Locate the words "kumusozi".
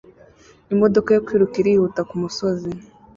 2.09-2.69